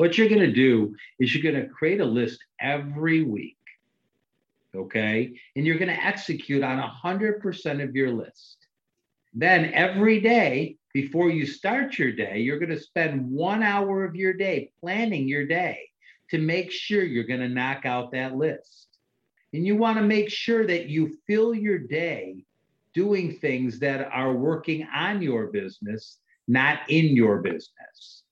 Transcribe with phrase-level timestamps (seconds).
[0.00, 3.58] What you're going to do is you're going to create a list every week.
[4.74, 5.38] Okay.
[5.54, 8.56] And you're going to execute on 100% of your list.
[9.34, 14.16] Then every day before you start your day, you're going to spend one hour of
[14.16, 15.90] your day planning your day
[16.30, 18.88] to make sure you're going to knock out that list.
[19.52, 22.46] And you want to make sure that you fill your day
[22.94, 28.22] doing things that are working on your business, not in your business.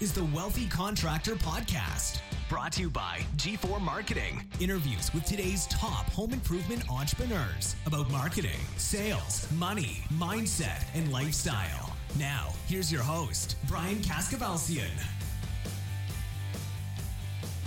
[0.00, 4.42] Is the Wealthy Contractor Podcast, brought to you by G4 Marketing.
[4.58, 11.94] Interviews with today's top home improvement entrepreneurs about marketing, sales, money, mindset, and lifestyle.
[12.18, 14.90] Now, here's your host, Brian Kaskavalciyan.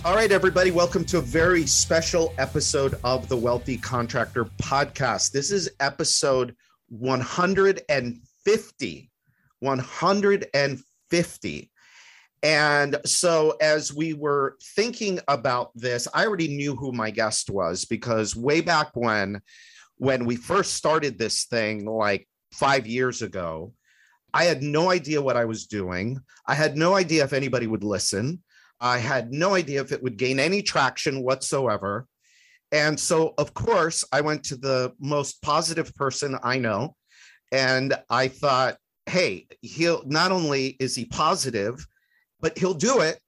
[0.04, 5.32] All right, everybody, welcome to a very special episode of the Wealthy Contractor Podcast.
[5.32, 6.54] This is episode
[6.88, 9.10] 150.
[9.60, 11.70] 150.
[12.42, 17.84] And so, as we were thinking about this, I already knew who my guest was
[17.84, 19.40] because way back when,
[19.96, 23.72] when we first started this thing, like five years ago,
[24.34, 26.20] I had no idea what I was doing.
[26.46, 28.42] I had no idea if anybody would listen.
[28.80, 32.06] I had no idea if it would gain any traction whatsoever.
[32.72, 36.96] And so, of course, I went to the most positive person I know.
[37.52, 41.86] And I thought, hey, he'll not only is he positive,
[42.46, 43.18] but he'll do it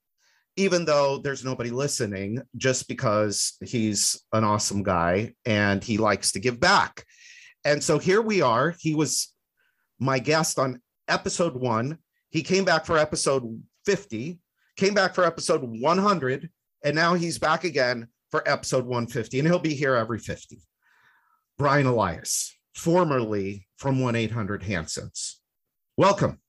[0.55, 6.39] even though there's nobody listening, just because he's an awesome guy and he likes to
[6.39, 7.03] give back.
[7.65, 8.75] And so here we are.
[8.79, 9.33] He was
[9.99, 11.97] my guest on episode one.
[12.29, 14.39] He came back for episode 50
[14.77, 16.49] came back for episode 100,
[16.85, 20.61] and now he's back again for episode 150, and he'll be here every 50.
[21.57, 25.41] Brian Elias, formerly from 1 800 Hansons.
[25.97, 26.39] Welcome.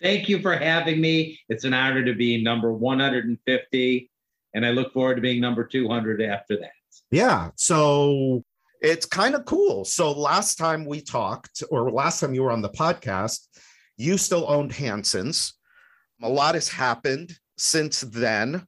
[0.00, 1.38] Thank you for having me.
[1.48, 4.10] It's an honor to be number 150,
[4.54, 6.70] and I look forward to being number 200 after that.
[7.10, 7.50] Yeah.
[7.56, 8.44] So
[8.80, 9.84] it's kind of cool.
[9.84, 13.48] So last time we talked, or last time you were on the podcast,
[13.96, 15.54] you still owned Hansons.
[16.22, 18.64] A lot has happened since then.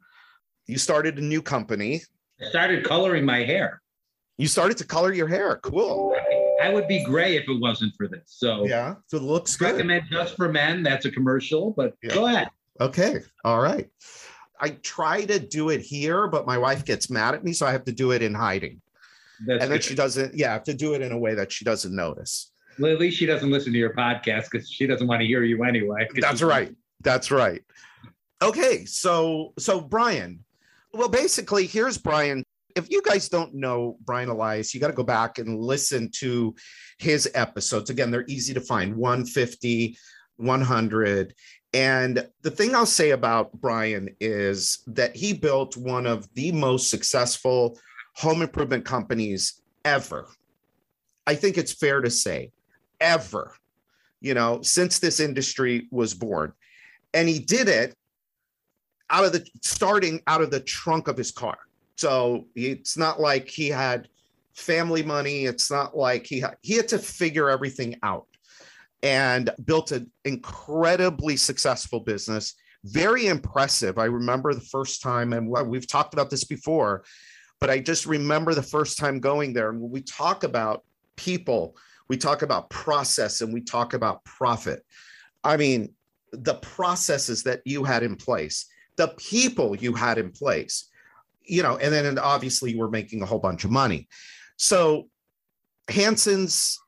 [0.67, 2.03] You started a new company.
[2.41, 3.81] I started coloring my hair.
[4.39, 5.61] You started to color your hair.
[5.63, 6.17] Cool.
[6.61, 8.23] I would be gray if it wasn't for this.
[8.27, 9.73] So yeah, so it looks good.
[9.73, 10.83] Recommend just for men.
[10.83, 12.15] That's a commercial, but yeah.
[12.15, 12.51] go ahead.
[12.81, 13.21] Okay.
[13.45, 13.89] All right.
[14.61, 17.73] I try to do it here, but my wife gets mad at me, so I
[17.73, 18.81] have to do it in hiding.
[19.47, 20.35] That's and then she doesn't.
[20.35, 22.53] Yeah, I have to do it in a way that she doesn't notice.
[22.79, 25.43] Well, at least she doesn't listen to your podcast because she doesn't want to hear
[25.45, 26.09] you anyway.
[26.15, 26.75] That's right.
[27.03, 27.63] That's right.
[28.43, 30.45] Okay, so so Brian,
[30.93, 32.45] well, basically, here's Brian.
[32.77, 36.55] If you guys don't know Brian Elias, you got to go back and listen to
[36.99, 37.91] his episodes.
[37.91, 39.97] Again, they're easy to find 150,
[40.37, 41.35] 100.
[41.73, 46.91] And the thing I'll say about Brian is that he built one of the most
[46.91, 47.79] successful
[48.17, 50.29] home improvement companies ever.
[51.27, 52.51] I think it's fair to say,
[53.01, 53.55] ever,
[54.21, 56.53] you know, since this industry was born.
[57.15, 57.95] And he did it
[59.11, 61.59] out of the starting out of the trunk of his car.
[62.01, 64.09] So it's not like he had
[64.55, 65.45] family money.
[65.45, 68.27] It's not like he had, he had to figure everything out
[69.03, 72.55] and built an incredibly successful business.
[72.85, 73.99] Very impressive.
[73.99, 77.05] I remember the first time, and we've talked about this before,
[77.61, 79.69] but I just remember the first time going there.
[79.69, 80.85] And when we talk about
[81.17, 81.77] people,
[82.09, 84.87] we talk about process and we talk about profit.
[85.45, 85.93] I mean,
[86.33, 90.90] the processes that you had in place the people you had in place,
[91.51, 94.09] you know, and then obviously you were making a whole bunch of money.
[94.57, 95.09] So
[95.89, 96.79] Hanson's,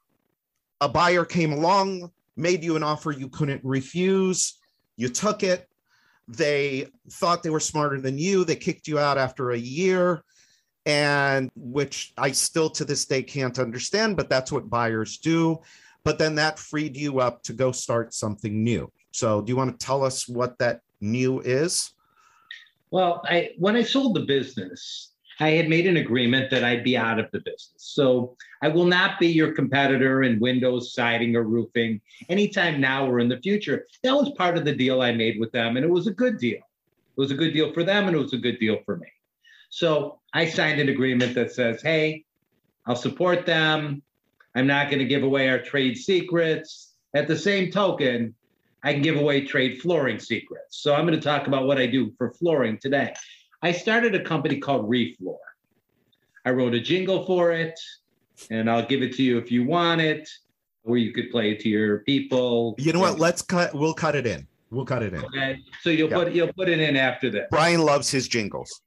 [0.80, 4.58] a buyer came along, made you an offer you couldn't refuse.
[4.96, 5.68] You took it.
[6.28, 8.44] They thought they were smarter than you.
[8.44, 10.22] They kicked you out after a year,
[10.86, 15.60] and which I still to this day can't understand, but that's what buyers do.
[16.04, 18.90] But then that freed you up to go start something new.
[19.12, 21.92] So, do you want to tell us what that new is?
[22.92, 26.94] Well, I when I sold the business, I had made an agreement that I'd be
[26.94, 27.72] out of the business.
[27.78, 33.18] So I will not be your competitor in windows, siding, or roofing anytime now or
[33.18, 33.86] in the future.
[34.02, 36.36] That was part of the deal I made with them, and it was a good
[36.36, 36.58] deal.
[36.58, 39.08] It was a good deal for them, and it was a good deal for me.
[39.70, 42.26] So I signed an agreement that says, hey,
[42.84, 44.02] I'll support them.
[44.54, 46.92] I'm not going to give away our trade secrets.
[47.14, 48.34] At the same token,
[48.84, 50.78] I can give away trade flooring secrets.
[50.78, 53.14] So I'm going to talk about what I do for flooring today.
[53.62, 55.36] I started a company called Refloor.
[56.44, 57.78] I wrote a jingle for it,
[58.50, 60.28] and I'll give it to you if you want it.
[60.84, 62.74] where you could play it to your people.
[62.76, 63.20] You know what?
[63.20, 63.72] Let's cut.
[63.72, 64.48] We'll cut it in.
[64.72, 65.24] We'll cut it in.
[65.26, 65.60] Okay.
[65.80, 66.16] So you'll Yeah.
[66.24, 67.46] put you'll put it in after this.
[67.52, 68.80] Brian loves his jingles.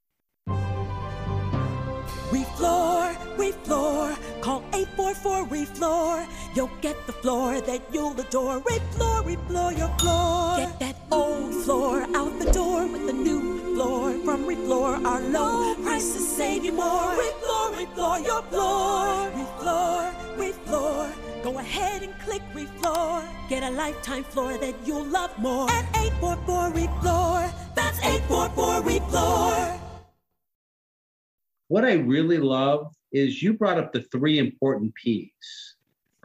[2.31, 6.27] Refloor, refloor, call 844 refloor.
[6.55, 8.61] You'll get the floor that you'll adore.
[8.61, 10.55] Refloor, refloor your floor.
[10.55, 15.03] Get that old floor out the door with the new floor from refloor.
[15.03, 17.11] Our low prices save you more.
[17.11, 19.29] Refloor, refloor your floor.
[19.35, 21.43] Refloor, refloor.
[21.43, 23.27] Go ahead and click refloor.
[23.49, 25.69] Get a lifetime floor that you'll love more.
[25.69, 27.51] At 844 refloor.
[27.75, 29.79] That's 844 refloor.
[31.67, 35.74] What I really love is you brought up the three important P's,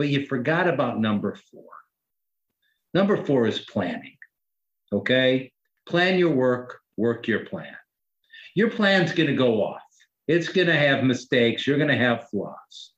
[0.01, 1.69] but you forgot about number four.
[2.95, 4.17] Number four is planning.
[4.91, 5.53] Okay?
[5.87, 7.77] Plan your work, work your plan.
[8.55, 9.83] Your plan's going to go off.
[10.27, 11.67] It's going to have mistakes.
[11.67, 12.93] You're going to have flaws.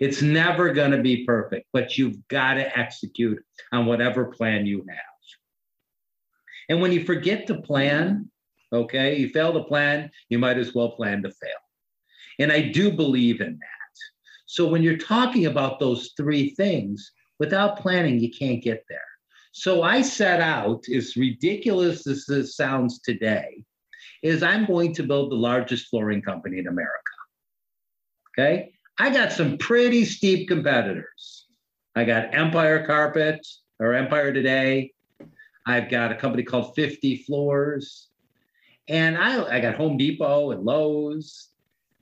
[0.00, 4.78] It's never going to be perfect, but you've got to execute on whatever plan you
[4.88, 5.14] have.
[6.70, 8.30] And when you forget to plan,
[8.72, 11.60] okay, you fail to plan, you might as well plan to fail.
[12.38, 13.75] And I do believe in that.
[14.46, 19.00] So when you're talking about those three things, without planning, you can't get there.
[19.52, 23.64] So I set out, as ridiculous as this sounds today,
[24.22, 26.92] is I'm going to build the largest flooring company in America.
[28.38, 28.72] Okay.
[28.98, 31.46] I got some pretty steep competitors.
[31.94, 33.46] I got Empire Carpet
[33.80, 34.92] or Empire Today.
[35.66, 38.08] I've got a company called 50 Floors.
[38.88, 41.48] And I, I got Home Depot and Lowe's.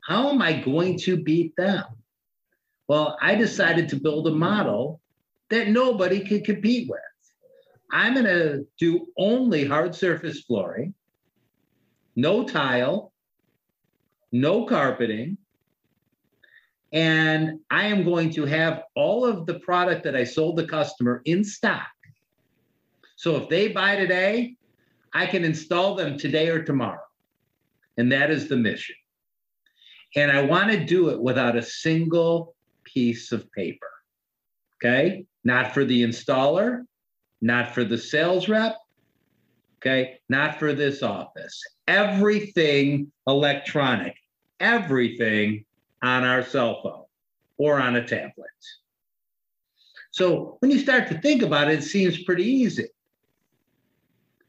[0.07, 1.85] How am I going to beat them?
[2.89, 5.01] Well, I decided to build a model
[5.51, 7.01] that nobody could compete with.
[7.91, 10.95] I'm going to do only hard surface flooring,
[12.17, 13.13] no tile,
[14.33, 15.39] no carpeting.
[16.93, 21.23] And I am going to have all of the product that I sold the customer
[21.25, 21.87] in stock.
[23.17, 24.57] So if they buy today,
[25.13, 27.01] I can install them today or tomorrow.
[27.97, 28.97] And that is the mission.
[30.17, 32.55] And I want to do it without a single
[32.95, 33.91] piece of paper.
[34.77, 35.27] Okay.
[35.45, 36.85] Not for the installer,
[37.43, 38.77] not for the sales rep.
[39.79, 40.21] Okay.
[40.29, 41.61] Not for this office.
[41.89, 44.15] Everything electronic,
[44.61, 45.65] everything
[46.03, 47.05] on our cell phone
[47.59, 48.49] or on a tablet.
[50.11, 52.87] So when you start to think about it, it seems pretty easy.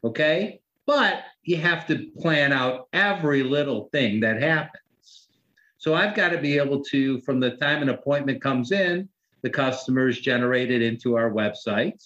[0.03, 0.61] Okay.
[0.85, 4.84] But you have to plan out every little thing that happens.
[5.85, 9.07] So I've got to be able to, from the time an appointment comes in,
[9.43, 12.03] the customers generate it into our website.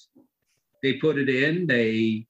[0.83, 2.27] They put it in, they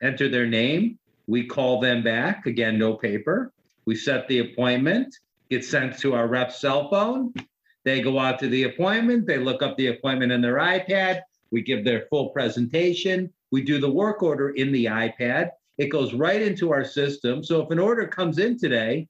[0.00, 1.00] enter their name.
[1.26, 2.46] We call them back.
[2.46, 3.52] Again, no paper.
[3.86, 5.12] We set the appointment,
[5.50, 7.34] gets sent to our rep's cell phone.
[7.82, 11.22] They go out to the appointment, they look up the appointment in their iPad.
[11.50, 13.32] We give their full presentation.
[13.50, 15.50] We do the work order in the iPad.
[15.78, 17.42] It goes right into our system.
[17.42, 19.08] So if an order comes in today,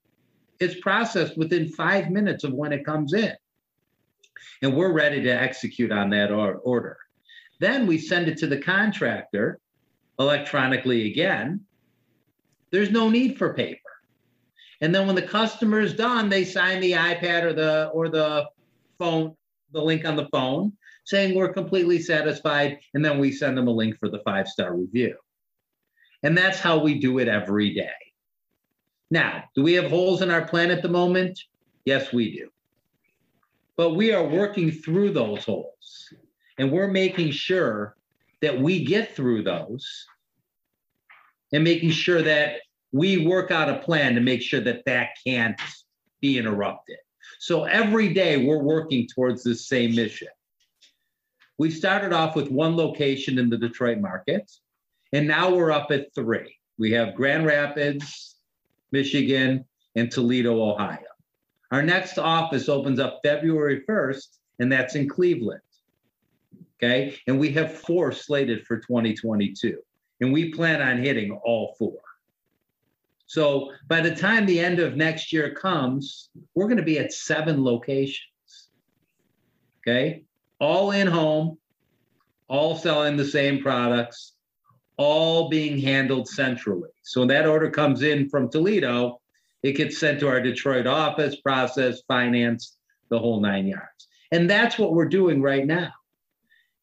[0.63, 3.33] it's processed within five minutes of when it comes in.
[4.61, 6.97] And we're ready to execute on that or- order.
[7.59, 9.59] Then we send it to the contractor
[10.19, 11.61] electronically again.
[12.71, 13.79] There's no need for paper.
[14.81, 18.49] And then when the customer is done, they sign the iPad or the or the
[18.99, 19.35] phone,
[19.71, 20.73] the link on the phone,
[21.05, 22.79] saying we're completely satisfied.
[22.93, 25.15] And then we send them a link for the five-star review.
[26.23, 28.02] And that's how we do it every day.
[29.13, 31.39] Now, do we have holes in our plan at the moment?
[31.85, 32.49] Yes, we do.
[33.77, 36.11] But we are working through those holes
[36.57, 37.95] and we're making sure
[38.41, 39.87] that we get through those
[41.53, 45.61] and making sure that we work out a plan to make sure that that can't
[46.19, 46.97] be interrupted.
[47.37, 50.29] So every day we're working towards this same mission.
[51.59, 54.51] We started off with one location in the Detroit market,
[55.11, 56.57] and now we're up at three.
[56.79, 58.32] We have Grand Rapids,
[58.93, 60.99] Michigan, and Toledo, Ohio.
[61.71, 65.61] Our next office opens up February 1st, and that's in Cleveland.
[66.77, 67.15] Okay.
[67.27, 69.77] And we have four slated for 2022,
[70.21, 71.99] and we plan on hitting all four.
[73.25, 77.11] So by the time the end of next year comes, we're going to be at
[77.11, 78.69] seven locations.
[79.81, 80.23] Okay.
[80.59, 81.57] All in home,
[82.47, 84.33] all selling the same products,
[84.97, 86.89] all being handled centrally.
[87.01, 89.19] So when that order comes in from Toledo,
[89.63, 92.77] it gets sent to our Detroit office, processed, financed,
[93.09, 94.07] the whole nine yards.
[94.31, 95.91] And that's what we're doing right now.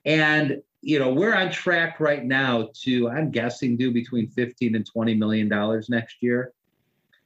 [0.05, 4.87] And you know, we're on track right now to, I'm guessing, do between 15 and
[4.87, 6.53] 20 million dollars next year.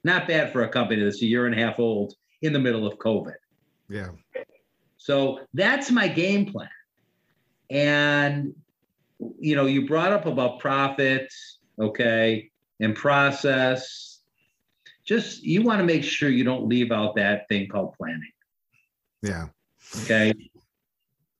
[0.03, 2.85] Not bad for a company that's a year and a half old in the middle
[2.85, 3.35] of COVID.
[3.89, 4.09] Yeah.
[4.97, 6.69] So that's my game plan.
[7.69, 8.53] And,
[9.39, 14.19] you know, you brought up about profits, okay, and process.
[15.05, 18.31] Just you want to make sure you don't leave out that thing called planning.
[19.21, 19.47] Yeah.
[20.03, 20.33] Okay.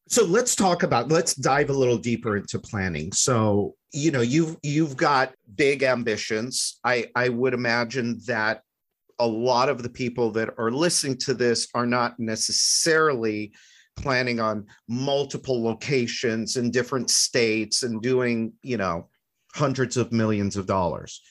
[0.08, 3.12] So let's talk about let's dive a little deeper into planning.
[3.12, 6.80] So, you know, you've you've got big ambitions.
[6.84, 8.62] I I would imagine that
[9.20, 13.54] a lot of the people that are listening to this are not necessarily
[13.96, 19.10] planning on multiple locations in different states and doing, you know,
[19.54, 21.22] hundreds of millions of dollars.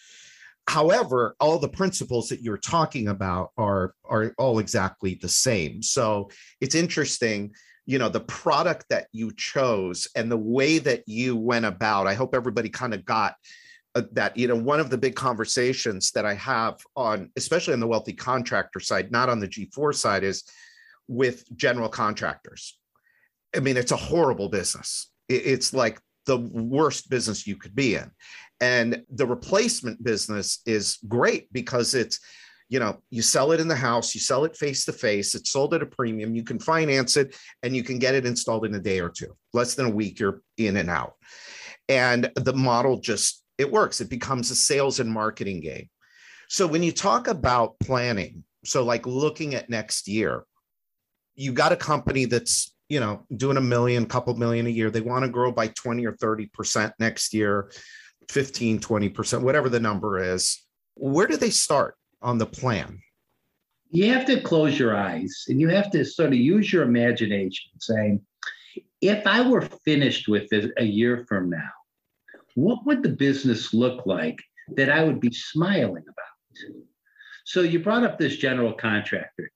[0.67, 5.83] However, all the principles that you're talking about are are all exactly the same.
[5.83, 6.31] So
[6.61, 7.53] it's interesting,
[7.85, 12.07] you know, the product that you chose and the way that you went about.
[12.07, 13.35] I hope everybody kind of got
[13.95, 17.79] uh, that you know one of the big conversations that i have on especially on
[17.79, 20.43] the wealthy contractor side not on the g4 side is
[21.09, 22.79] with general contractors
[23.57, 28.11] i mean it's a horrible business it's like the worst business you could be in
[28.61, 32.21] and the replacement business is great because it's
[32.69, 35.51] you know you sell it in the house you sell it face to face it's
[35.51, 38.75] sold at a premium you can finance it and you can get it installed in
[38.75, 41.15] a day or two less than a week you're in and out
[41.89, 44.01] and the model just it works.
[44.01, 45.89] It becomes a sales and marketing game.
[46.49, 50.45] So when you talk about planning, so like looking at next year,
[51.37, 54.91] you got a company that's, you know, doing a million, couple million a year.
[54.91, 57.71] They want to grow by 20 or 30% next year,
[58.29, 60.65] 15, 20%, whatever the number is.
[60.95, 63.01] Where do they start on the plan?
[63.91, 67.71] You have to close your eyes and you have to sort of use your imagination
[67.79, 68.21] saying,
[69.01, 71.71] if I were finished with this a year from now,
[72.55, 74.39] what would the business look like
[74.77, 76.75] that I would be smiling about?
[77.45, 79.51] So you brought up this general contractor.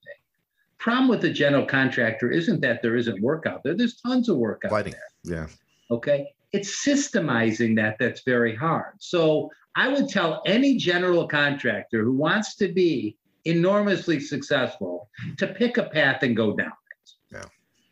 [0.78, 3.74] Problem with the general contractor isn't that there isn't work out there.
[3.74, 4.94] There's tons of work out Fighting.
[5.24, 5.38] there.
[5.38, 5.46] Yeah.
[5.90, 6.28] Okay.
[6.52, 8.94] It's systemizing that that's very hard.
[8.98, 15.78] So I would tell any general contractor who wants to be enormously successful to pick
[15.78, 17.10] a path and go down it.
[17.32, 17.44] Yeah.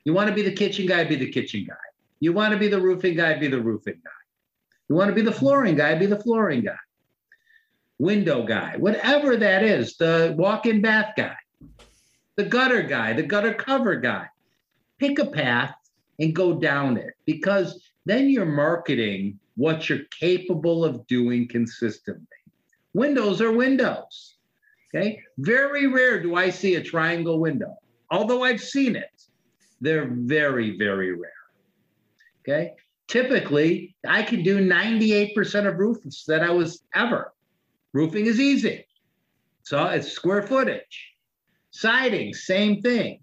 [0.04, 1.74] You want to be the kitchen guy, be the kitchen guy.
[2.20, 4.10] You want to be the roofing guy, be the roofing guy.
[4.88, 6.76] You want to be the flooring guy, be the flooring guy.
[7.98, 11.36] Window guy, whatever that is, the walk in bath guy,
[12.36, 14.26] the gutter guy, the gutter cover guy.
[14.98, 15.74] Pick a path
[16.18, 22.26] and go down it because then you're marketing what you're capable of doing consistently.
[22.94, 24.36] Windows are windows.
[24.94, 25.20] Okay.
[25.38, 27.76] Very rare do I see a triangle window,
[28.10, 29.10] although I've seen it.
[29.80, 31.32] They're very, very rare.
[32.40, 32.72] Okay
[33.08, 37.32] typically I can do 98% of roofs that I was ever.
[37.92, 38.86] Roofing is easy.
[39.62, 41.15] So it's square footage.
[41.76, 43.20] Siding, same thing.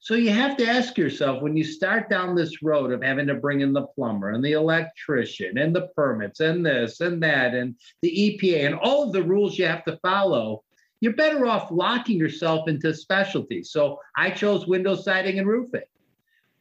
[0.00, 3.34] So you have to ask yourself when you start down this road of having to
[3.34, 7.76] bring in the plumber and the electrician and the permits and this and that and
[8.02, 10.64] the EPA and all of the rules you have to follow,
[11.00, 13.70] you're better off locking yourself into specialties.
[13.70, 15.82] So I chose window siding and roofing.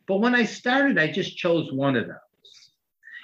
[0.07, 2.19] But when I started, I just chose one of them.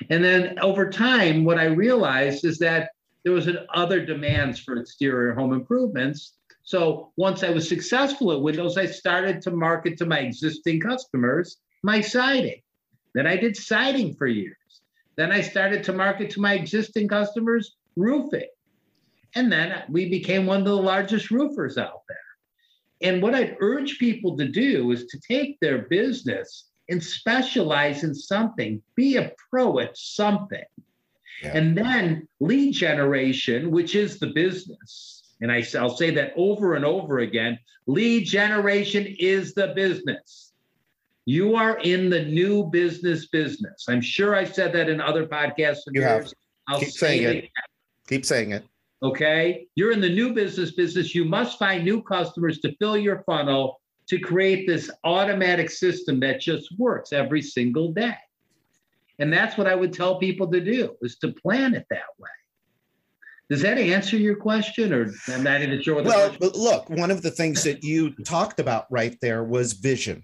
[0.09, 2.91] And then over time, what I realized is that
[3.23, 6.33] there was an other demands for exterior home improvements.
[6.63, 11.57] So once I was successful at Windows, I started to market to my existing customers
[11.83, 12.61] my siding.
[13.13, 14.55] Then I did siding for years.
[15.15, 18.47] Then I started to market to my existing customers roofing.
[19.35, 22.17] And then we became one of the largest roofers out there.
[23.01, 28.13] And what I'd urge people to do is to take their business and specialize in
[28.13, 30.63] something, be a pro at something.
[31.41, 31.57] Yeah.
[31.57, 35.20] And then lead generation, which is the business.
[35.41, 40.53] And I, I'll say that over and over again lead generation is the business.
[41.25, 43.85] You are in the new business business.
[43.87, 45.79] I'm sure I said that in other podcasts.
[45.91, 46.31] You have.
[46.67, 47.43] I'll Keep saying it.
[47.45, 47.49] it.
[48.07, 48.63] Keep saying it.
[49.03, 49.67] Okay.
[49.75, 51.13] You're in the new business business.
[51.15, 56.41] You must find new customers to fill your funnel to create this automatic system that
[56.41, 58.17] just works every single day.
[59.19, 62.29] And that's what I would tell people to do is to plan it that way.
[63.51, 65.95] Does that answer your question, or I'm not even sure?
[65.95, 69.43] What the well, but look, one of the things that you talked about right there
[69.43, 70.23] was vision.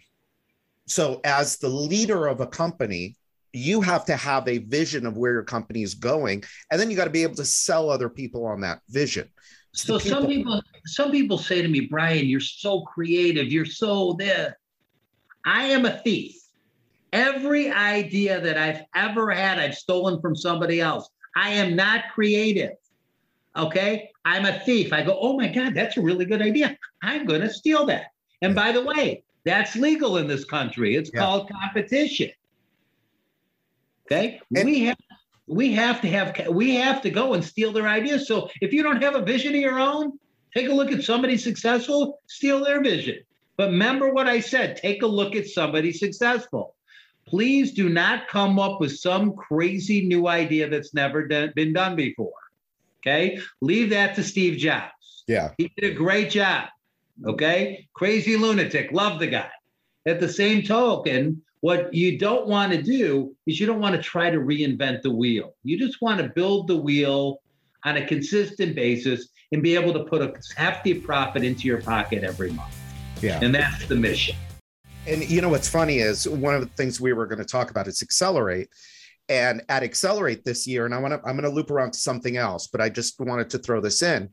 [0.85, 3.17] So, as the leader of a company,
[3.51, 6.95] you have to have a vision of where your company is going, and then you
[6.95, 9.27] got to be able to sell other people on that vision.
[9.73, 10.09] So people.
[10.09, 14.57] some people some people say to me, Brian, you're so creative, you're so there.
[15.45, 16.37] I am a thief.
[17.11, 21.09] Every idea that I've ever had, I've stolen from somebody else.
[21.35, 22.71] I am not creative.
[23.57, 24.09] Okay.
[24.23, 24.93] I'm a thief.
[24.93, 26.77] I go, oh my God, that's a really good idea.
[27.01, 28.11] I'm going to steal that.
[28.41, 30.95] And by the way, that's legal in this country.
[30.95, 31.21] It's yeah.
[31.21, 32.29] called competition.
[34.05, 34.39] Okay.
[34.55, 34.97] And, we have
[35.47, 38.27] we have to have we have to go and steal their ideas.
[38.27, 40.19] So if you don't have a vision of your own,
[40.53, 43.19] take a look at somebody successful, steal their vision.
[43.57, 46.75] But remember what I said, take a look at somebody successful.
[47.25, 51.95] Please do not come up with some crazy new idea that's never done, been done
[51.95, 52.31] before.
[52.99, 53.39] Okay?
[53.61, 55.23] Leave that to Steve Jobs.
[55.27, 55.51] Yeah.
[55.57, 56.69] He did a great job.
[57.25, 57.87] Okay?
[57.93, 59.49] Crazy lunatic, love the guy.
[60.05, 64.01] At the same token, what you don't want to do is you don't want to
[64.01, 65.55] try to reinvent the wheel.
[65.63, 67.41] You just want to build the wheel
[67.83, 72.23] on a consistent basis and be able to put a hefty profit into your pocket
[72.23, 72.75] every month.
[73.21, 73.39] Yeah.
[73.41, 74.35] And that's the mission.
[75.07, 77.71] And you know what's funny is one of the things we were going to talk
[77.71, 78.69] about is accelerate.
[79.29, 81.99] And at Accelerate this year, and I want to I'm going to loop around to
[81.99, 84.29] something else, but I just wanted to throw this in.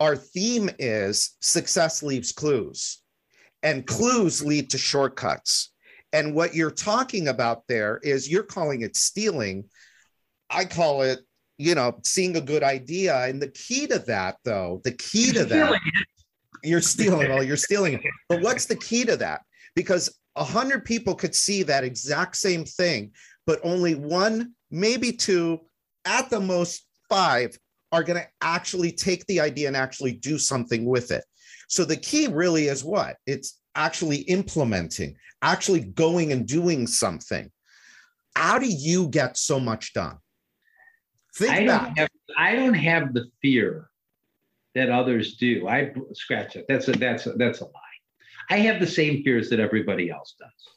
[0.00, 3.02] Our theme is success leaves clues,
[3.62, 5.72] and clues lead to shortcuts.
[6.12, 9.64] And what you're talking about there is you're calling it stealing.
[10.48, 11.20] I call it,
[11.58, 13.16] you know, seeing a good idea.
[13.26, 15.78] And the key to that, though, the key to that,
[16.64, 17.28] you're stealing.
[17.28, 18.00] Well, you're stealing it.
[18.28, 19.42] But what's the key to that?
[19.76, 23.12] Because a hundred people could see that exact same thing,
[23.46, 25.60] but only one, maybe two,
[26.04, 27.56] at the most five
[27.92, 31.24] are going to actually take the idea and actually do something with it.
[31.68, 33.16] So the key really is what?
[33.26, 37.50] It's actually implementing, actually going and doing something.
[38.36, 40.18] How do you get so much done?
[41.34, 43.88] Think I don't, have, I don't have the fear
[44.74, 45.68] that others do.
[45.68, 46.66] I scratch it.
[46.68, 47.70] That's a that's a, that's a lie.
[48.50, 50.74] I have the same fears that everybody else does.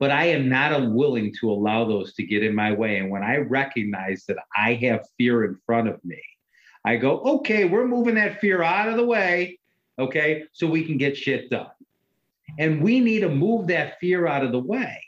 [0.00, 2.96] But I am not unwilling to allow those to get in my way.
[2.96, 6.20] And when I recognize that I have fear in front of me,
[6.84, 9.60] I go, okay, we're moving that fear out of the way.
[9.98, 10.44] Okay.
[10.52, 11.70] So we can get shit done.
[12.58, 15.00] And we need to move that fear out of the way.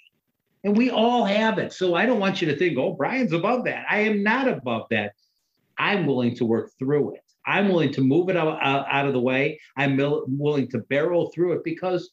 [0.63, 1.73] And we all have it.
[1.73, 3.87] So I don't want you to think, oh, Brian's above that.
[3.91, 5.15] I am not above that.
[5.79, 7.25] I'm willing to work through it.
[7.47, 9.59] I'm willing to move it out, out of the way.
[9.77, 12.11] I'm willing to barrel through it because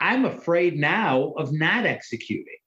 [0.00, 2.58] I'm afraid now of not executing.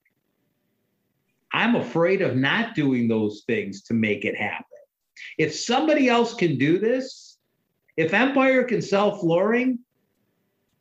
[1.54, 4.66] I'm afraid of not doing those things to make it happen.
[5.38, 7.38] If somebody else can do this,
[7.98, 9.80] if Empire can sell flooring,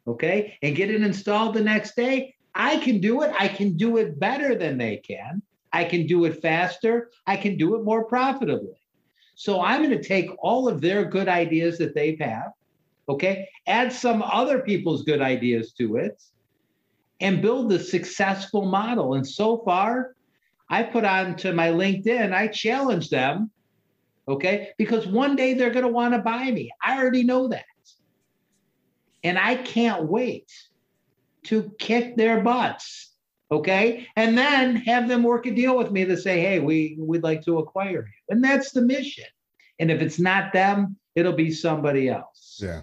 [0.07, 3.33] okay, and get it installed the next day, I can do it.
[3.39, 5.43] I can do it better than they can.
[5.73, 7.11] I can do it faster.
[7.27, 8.77] I can do it more profitably.
[9.35, 12.49] So I'm going to take all of their good ideas that they have, had,
[13.09, 16.23] okay, add some other people's good ideas to it,
[17.21, 19.15] and build the successful model.
[19.15, 20.15] And so far,
[20.69, 23.51] I put on to my LinkedIn, I challenge them,
[24.29, 26.71] okay, because one day they're going to want to buy me.
[26.83, 27.65] I already know that.
[29.23, 30.51] And I can't wait
[31.45, 33.09] to kick their butts.
[33.53, 34.07] Okay.
[34.15, 37.45] And then have them work a deal with me to say, hey, we, we'd like
[37.47, 38.35] to acquire you.
[38.35, 39.25] And that's the mission.
[39.81, 42.61] And if it's not them, it'll be somebody else.
[42.63, 42.83] Yeah.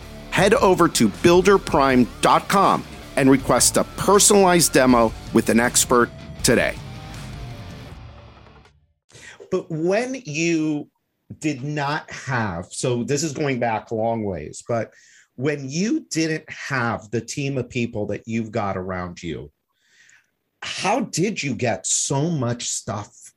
[0.31, 2.83] Head over to builderprime.com
[3.15, 6.09] and request a personalized demo with an expert
[6.43, 6.75] today.
[9.51, 10.89] But when you
[11.39, 14.93] did not have, so this is going back a long ways, but
[15.35, 19.51] when you didn't have the team of people that you've got around you,
[20.61, 23.33] how did you get so much stuff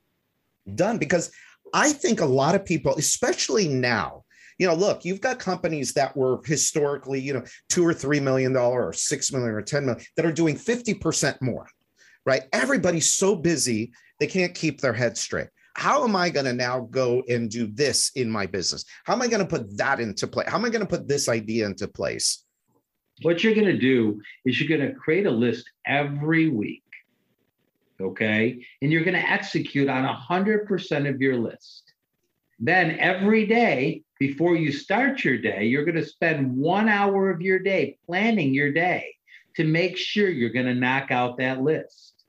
[0.75, 0.97] done?
[0.97, 1.31] Because
[1.73, 4.24] I think a lot of people, especially now,
[4.57, 8.53] you know, look, you've got companies that were historically, you know, two or three million
[8.53, 11.67] dollar or six million or 10 million that are doing 50% more,
[12.25, 12.43] right?
[12.53, 16.87] Everybody's so busy, they can't keep their head straight how am I going to now
[16.89, 18.85] go and do this in my business?
[19.03, 20.45] How am I going to put that into play?
[20.47, 22.45] How am I going to put this idea into place?
[23.23, 26.85] What you're going to do is you're going to create a list every week
[28.01, 28.65] Okay.
[28.81, 31.84] And you're going to execute on 100% of your list.
[32.59, 37.41] Then every day before you start your day, you're going to spend one hour of
[37.41, 39.15] your day planning your day
[39.55, 42.23] to make sure you're going to knock out that list.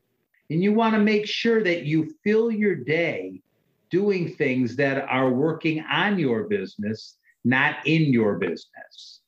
[0.50, 3.42] And you want to make sure that you fill your day
[3.90, 9.20] doing things that are working on your business, not in your business.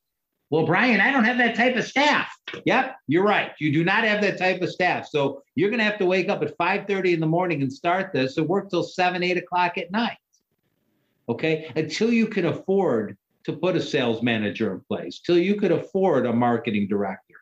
[0.50, 2.34] Well, Brian, I don't have that type of staff.
[2.64, 3.52] Yep, you're right.
[3.58, 5.06] You do not have that type of staff.
[5.06, 8.12] So you're going to have to wake up at 5:30 in the morning and start
[8.12, 10.16] this and work till 7, 8 o'clock at night.
[11.28, 15.72] Okay, until you can afford to put a sales manager in place, till you could
[15.72, 17.34] afford a marketing director,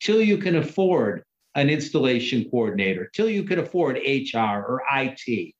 [0.00, 1.24] till you can afford
[1.54, 5.54] an installation coordinator, till you can afford HR or IT.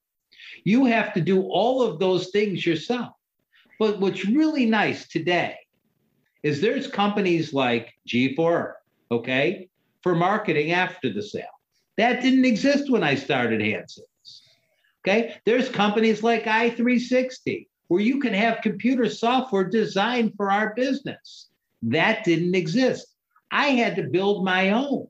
[0.64, 3.12] You have to do all of those things yourself.
[3.78, 5.56] But what's really nice today
[6.42, 8.74] is there's companies like G4,
[9.10, 9.68] okay,
[10.02, 11.46] for marketing after the sale.
[11.96, 14.06] That didn't exist when I started Hanson's.
[15.08, 21.48] Okay, there's companies like i360 where you can have computer software designed for our business.
[21.80, 23.14] That didn't exist.
[23.50, 25.08] I had to build my own.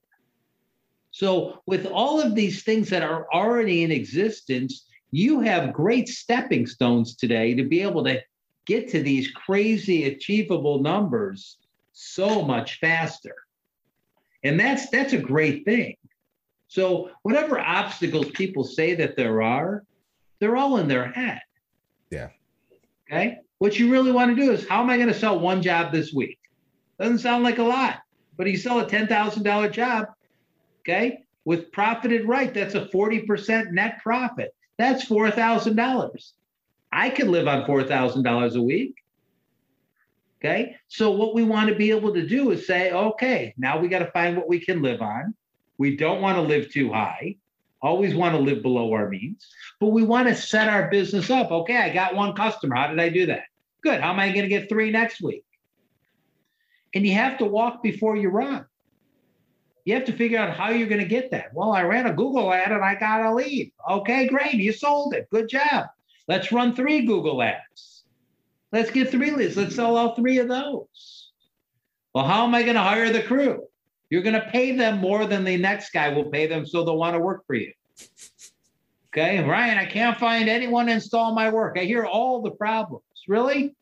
[1.11, 6.69] So, with all of these things that are already in existence, you have great stepping
[6.69, 8.23] stones today to be able to
[8.67, 11.57] get to these crazy achievable numbers
[11.93, 13.35] so much faster.
[14.45, 15.97] And that's that's a great thing.
[16.69, 19.83] So whatever obstacles people say that there are,
[20.41, 21.41] they're all in their head.
[22.11, 22.29] Yeah.
[23.11, 23.39] Okay.
[23.59, 25.93] What you really want to do is how am I going to sell one job
[25.93, 26.39] this week?
[26.99, 28.01] Doesn't sound like a lot,
[28.37, 30.07] but you sell a $10,000 job,
[30.81, 34.55] okay, with profited right, that's a 40% net profit.
[34.77, 36.33] That's $4,000.
[36.93, 38.95] I could live on $4,000 a week.
[40.39, 40.77] Okay.
[40.87, 44.01] So, what we want to be able to do is say, okay, now we got
[44.01, 45.35] to find what we can live on.
[45.79, 47.37] We don't want to live too high,
[47.81, 49.49] always want to live below our means,
[49.81, 51.51] but we want to set our business up.
[51.51, 52.77] Okay, I got one customer.
[52.77, 53.45] How did I do that?
[53.83, 54.01] Good.
[54.01, 55.45] How am I going to get three next week?
[56.95, 58.67] And you have to walk before you run.
[59.85, 61.55] You have to figure out how you're going to get that.
[61.55, 63.73] Well, I ran a Google ad and I got a lead.
[63.89, 64.55] Okay, great.
[64.55, 65.31] You sold it.
[65.31, 65.87] Good job.
[66.27, 68.05] Let's run three Google ads.
[68.73, 69.57] Let's get three leads.
[69.57, 71.31] Let's sell all three of those.
[72.15, 73.68] Well, how am I going to hire the crew?
[74.11, 76.97] You're going to pay them more than the next guy will pay them, so they'll
[76.97, 77.73] want to work for you.
[79.13, 81.77] Okay, Ryan, I can't find anyone to install my work.
[81.79, 83.05] I hear all the problems.
[83.27, 83.75] Really?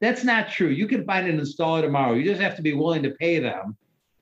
[0.00, 0.68] That's not true.
[0.68, 2.14] You can find an installer tomorrow.
[2.14, 3.76] You just have to be willing to pay them,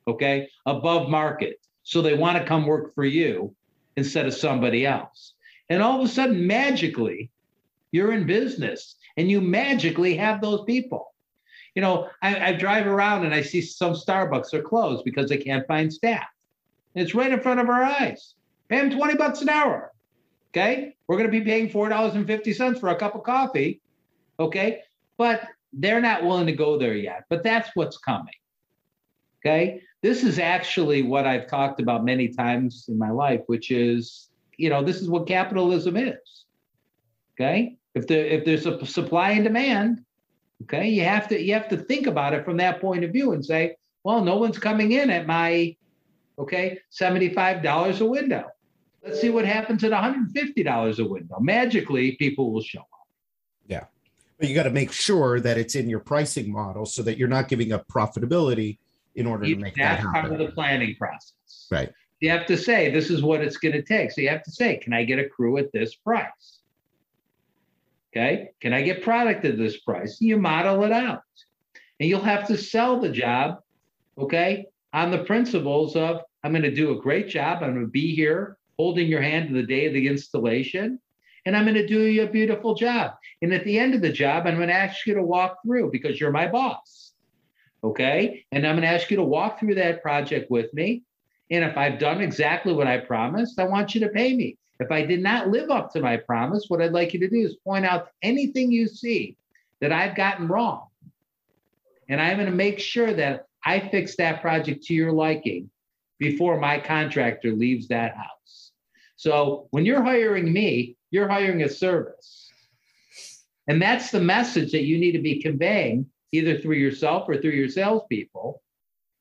[0.09, 1.61] okay, above market.
[1.83, 3.55] So they want to come work for you
[3.97, 5.35] instead of somebody else.
[5.69, 7.31] And all of a sudden, magically,
[7.93, 11.13] you're in business and you magically have those people.
[11.77, 15.37] You know, I, I drive around and I see some Starbucks are closed because they
[15.37, 16.27] can't find staff.
[16.95, 18.35] And it's right in front of our eyes.
[18.71, 19.93] Pay them 20 bucks an hour.
[20.51, 20.97] Okay.
[21.07, 23.83] We're going to be paying $4.50 for a cup of coffee.
[24.41, 24.81] Okay.
[25.19, 25.43] But
[25.75, 27.25] they're not willing to go there yet.
[27.29, 28.35] But that's what's coming.
[29.45, 29.83] Okay.
[30.01, 34.71] This is actually what I've talked about many times in my life, which is, you
[34.71, 36.47] know, this is what capitalism is.
[37.35, 37.77] Okay.
[37.95, 40.06] If there if there's a supply and demand,
[40.63, 43.33] okay, you have to you have to think about it from that point of view
[43.33, 45.77] and say, well, no one's coming in at my
[46.39, 48.45] okay, $75 a window.
[49.03, 51.39] Let's see what happens at $150 a window.
[51.41, 53.07] Magically, people will show up.
[53.69, 53.85] Yeah.
[54.39, 57.29] But you got to make sure that it's in your pricing model so that you're
[57.29, 58.79] not giving up profitability
[59.15, 60.31] in order to make That's that happen.
[60.31, 61.69] part of the planning process.
[61.71, 61.91] Right.
[62.21, 64.11] You have to say, this is what it's going to take.
[64.11, 66.61] So you have to say, can I get a crew at this price?
[68.17, 68.51] Okay.
[68.61, 70.19] Can I get product at this price?
[70.21, 71.23] You model it out.
[72.01, 73.59] And you'll have to sell the job,
[74.19, 77.63] okay, on the principles of I'm going to do a great job.
[77.63, 80.99] I'm going to be here holding your hand to the day of the installation,
[81.45, 83.13] and I'm going to do you a beautiful job.
[83.43, 85.91] And at the end of the job, I'm going to ask you to walk through
[85.91, 87.13] because you're my boss.
[87.85, 88.45] Okay.
[88.51, 91.03] And I'm going to ask you to walk through that project with me.
[91.51, 94.57] And if I've done exactly what I promised, I want you to pay me.
[94.79, 97.37] If I did not live up to my promise, what I'd like you to do
[97.37, 99.37] is point out anything you see
[99.81, 100.89] that I've gotten wrong.
[102.09, 105.71] And I'm going to make sure that I fix that project to your liking
[106.19, 108.73] before my contractor leaves that house.
[109.17, 112.51] So when you're hiring me, you're hiring a service.
[113.69, 117.53] And that's the message that you need to be conveying either through yourself or through
[117.53, 118.63] your salespeople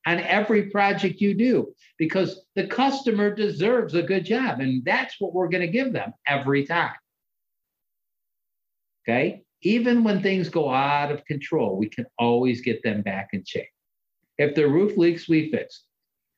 [0.06, 4.60] on every project you do because the customer deserves a good job.
[4.60, 6.96] And that's what we're going to give them every time.
[9.08, 9.44] Okay.
[9.62, 13.70] Even when things go out of control, we can always get them back in shape.
[14.38, 15.84] If their roof leaks, we fix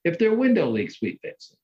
[0.03, 0.09] it.
[0.11, 1.57] If their window leaks, we fix it.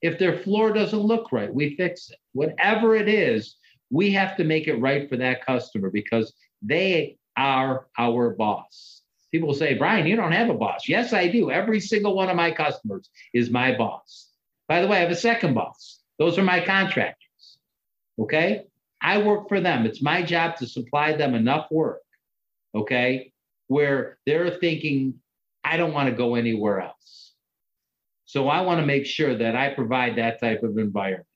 [0.00, 2.18] If their floor doesn't look right, we fix it.
[2.32, 3.56] Whatever it is,
[3.90, 8.97] we have to make it right for that customer because they are our boss.
[9.30, 10.88] People say, Brian, you don't have a boss.
[10.88, 11.50] Yes, I do.
[11.50, 14.28] Every single one of my customers is my boss.
[14.68, 16.00] By the way, I have a second boss.
[16.18, 17.58] Those are my contractors.
[18.18, 18.64] Okay.
[19.00, 19.86] I work for them.
[19.86, 22.02] It's my job to supply them enough work.
[22.74, 23.32] Okay.
[23.68, 25.14] Where they're thinking,
[25.62, 27.32] I don't want to go anywhere else.
[28.24, 31.26] So I want to make sure that I provide that type of environment.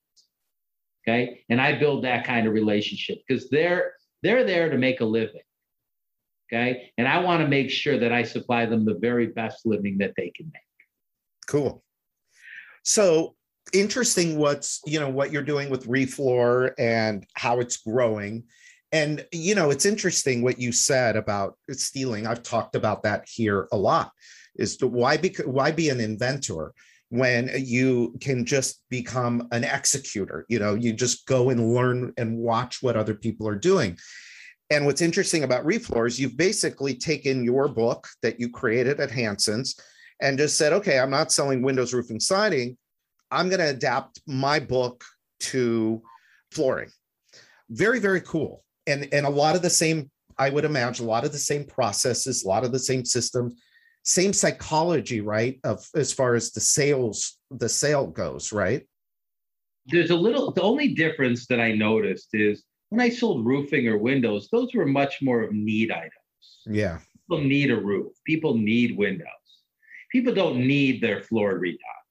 [1.07, 1.45] Okay.
[1.49, 5.43] And I build that kind of relationship because they're they're there to make a living.
[6.53, 6.93] Okay.
[6.99, 10.13] And I want to make sure that I supply them the very best living that
[10.17, 10.63] they can make.
[11.47, 11.83] Cool.
[12.85, 13.37] So
[13.73, 18.43] interesting what's you know what you're doing with refloor and how it's growing
[18.91, 23.69] and you know it's interesting what you said about stealing i've talked about that here
[23.73, 24.11] a lot
[24.57, 26.75] is to why be why be an inventor
[27.09, 32.37] when you can just become an executor you know you just go and learn and
[32.37, 33.97] watch what other people are doing
[34.73, 39.11] and what's interesting about refloor is you've basically taken your book that you created at
[39.11, 39.79] hanson's
[40.21, 42.77] and just said okay i'm not selling windows roofing siding
[43.33, 45.03] I'm going to adapt my book
[45.41, 46.03] to
[46.53, 46.91] flooring.
[47.71, 48.63] Very, very cool.
[48.87, 51.65] And, and a lot of the same, I would imagine, a lot of the same
[51.65, 53.55] processes, a lot of the same systems,
[54.05, 55.59] same psychology, right?
[55.65, 58.87] Of as far as the sales, the sale goes, right?
[59.87, 63.99] There's a little, the only difference that I noticed is when I sold roofing or
[63.99, 66.13] windows, those were much more of need items.
[66.67, 66.99] Yeah.
[67.15, 69.27] People need a roof, people need windows.
[70.11, 72.03] People don't need their floor redone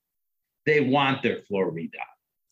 [0.66, 1.90] they want their floor redone.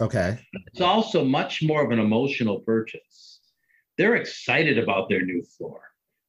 [0.02, 0.40] Okay.
[0.68, 3.42] It's also much more of an emotional purchase.
[3.98, 5.82] They're excited about their new floor.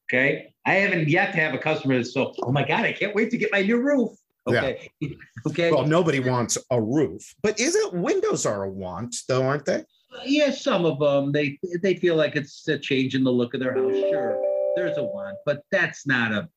[0.09, 0.53] Okay.
[0.67, 3.31] I haven't yet to have a customer that's so, oh my God, I can't wait
[3.31, 4.11] to get my new roof.
[4.47, 4.91] Okay.
[5.01, 5.11] Yeah.
[5.47, 5.71] okay.
[5.71, 9.85] Well, nobody wants a roof, but isn't windows are a want though, aren't they?
[10.25, 13.61] Yeah, some of them they they feel like it's a change in the look of
[13.61, 13.95] their house.
[13.95, 14.41] Sure,
[14.77, 16.49] there's a want, but that's not a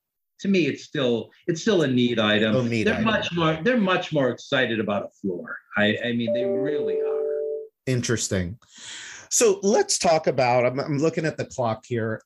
[0.44, 2.56] to me, it's still it's still a neat item.
[2.56, 3.06] Oh, neat they're item.
[3.06, 5.58] much more they're much more excited about a floor.
[5.78, 7.24] I, I mean, they really are.
[7.88, 8.58] Interesting.
[9.30, 10.66] So let's talk about.
[10.66, 12.22] I'm, I'm looking at the clock here.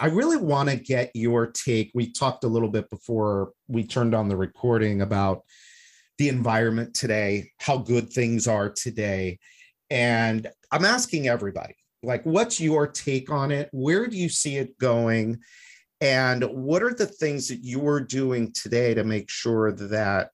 [0.00, 1.90] I really want to get your take.
[1.92, 5.42] We talked a little bit before we turned on the recording about
[6.18, 9.38] the environment today, how good things are today.
[9.90, 13.68] And I'm asking everybody, like, what's your take on it?
[13.72, 15.40] Where do you see it going?
[16.00, 20.30] And what are the things that you're doing today to make sure that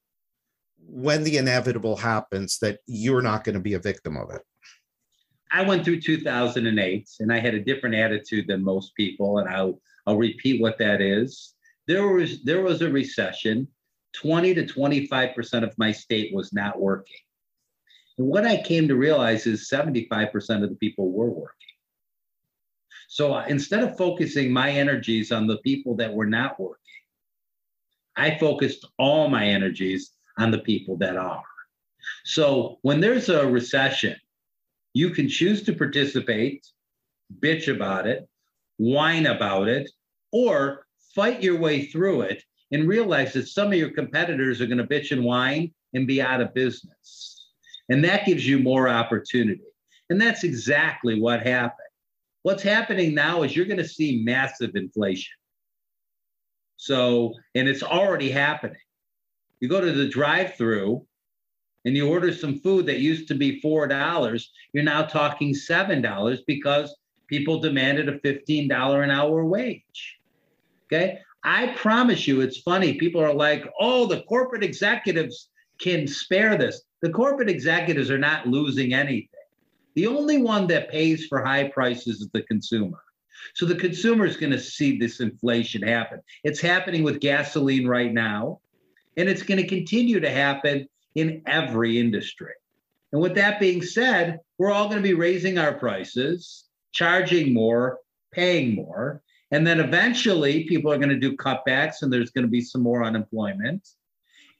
[0.78, 4.42] when the inevitable happens, that you're not going to be a victim of it?
[5.50, 9.38] I went through 2008 and I had a different attitude than most people.
[9.38, 11.54] And I'll, I'll repeat what that is.
[11.88, 13.66] There was, there was a recession.
[14.14, 17.16] 20 to 25% of my state was not working.
[18.18, 21.52] And what I came to realize is 75% of the people were working.
[23.08, 26.80] So uh, instead of focusing my energies on the people that were not working,
[28.16, 31.44] I focused all my energies on the people that are.
[32.24, 34.16] So when there's a recession,
[34.94, 36.66] you can choose to participate,
[37.40, 38.28] bitch about it,
[38.78, 39.90] whine about it,
[40.32, 44.78] or fight your way through it and realize that some of your competitors are going
[44.78, 47.35] to bitch and whine and be out of business.
[47.88, 49.62] And that gives you more opportunity.
[50.10, 51.88] And that's exactly what happened.
[52.42, 55.34] What's happening now is you're going to see massive inflation.
[56.76, 58.76] So, and it's already happening.
[59.60, 61.06] You go to the drive through
[61.84, 66.94] and you order some food that used to be $4, you're now talking $7 because
[67.28, 70.16] people demanded a $15 an hour wage.
[70.86, 71.18] Okay.
[71.44, 72.94] I promise you, it's funny.
[72.94, 75.48] People are like, oh, the corporate executives
[75.80, 76.82] can spare this.
[77.06, 79.28] The corporate executives are not losing anything.
[79.94, 82.98] The only one that pays for high prices is the consumer.
[83.54, 86.20] So the consumer is going to see this inflation happen.
[86.42, 88.58] It's happening with gasoline right now,
[89.16, 92.54] and it's going to continue to happen in every industry.
[93.12, 98.00] And with that being said, we're all going to be raising our prices, charging more,
[98.32, 99.22] paying more.
[99.52, 102.82] And then eventually people are going to do cutbacks and there's going to be some
[102.82, 103.90] more unemployment.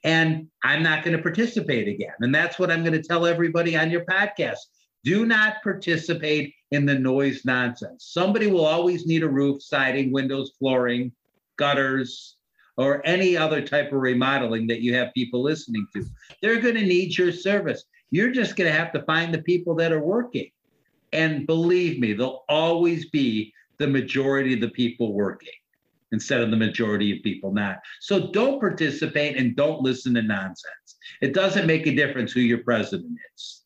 [0.03, 2.13] And I'm not going to participate again.
[2.19, 4.57] And that's what I'm going to tell everybody on your podcast.
[5.03, 8.09] Do not participate in the noise nonsense.
[8.11, 11.11] Somebody will always need a roof, siding, windows, flooring,
[11.57, 12.37] gutters,
[12.77, 16.05] or any other type of remodeling that you have people listening to.
[16.41, 17.83] They're going to need your service.
[18.11, 20.49] You're just going to have to find the people that are working.
[21.13, 25.49] And believe me, they'll always be the majority of the people working.
[26.11, 27.77] Instead of the majority of people not.
[28.01, 30.97] So don't participate and don't listen to nonsense.
[31.21, 33.63] It doesn't make a difference who your president is.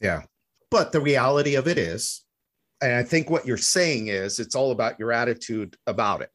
[0.00, 0.22] Yeah.
[0.70, 2.24] But the reality of it is,
[2.82, 6.30] and I think what you're saying is it's all about your attitude about it.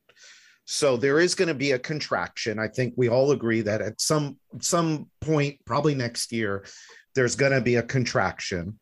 [0.65, 2.60] So there is going to be a contraction.
[2.60, 6.65] I think we all agree that at some some point, probably next year,
[7.13, 8.79] there's going to be a contraction.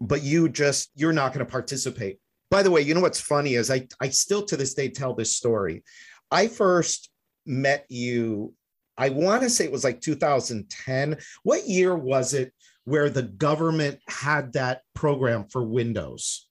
[0.00, 2.18] But you just you're not going to participate.
[2.50, 5.14] By the way, you know what's funny is I I still to this day tell
[5.14, 5.82] this story.
[6.30, 7.10] I first
[7.46, 8.54] met you.
[8.96, 11.16] I want to say it was like 2010.
[11.42, 12.52] What year was it
[12.84, 16.48] where the government had that program for Windows?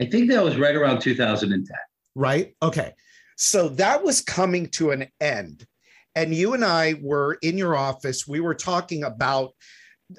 [0.00, 1.64] I think that was right around 2010.
[2.14, 2.54] Right?
[2.62, 2.92] Okay.
[3.36, 5.66] So that was coming to an end.
[6.14, 8.26] And you and I were in your office.
[8.26, 9.52] We were talking about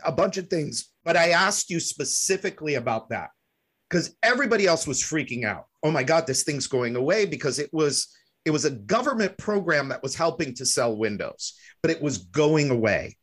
[0.03, 3.29] a bunch of things, but I asked you specifically about that
[3.93, 5.67] because everybody else was freaking out.
[5.83, 8.07] Oh my God, this thing's going away because it was
[8.43, 11.53] it was a government program that was helping to sell Windows,
[11.83, 13.17] but it was going away.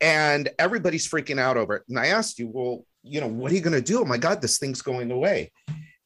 [0.00, 1.84] And everybody's freaking out over it.
[1.88, 4.00] And I asked you, well, you know, what are you going to do?
[4.00, 5.52] Oh my God, this thing's going away.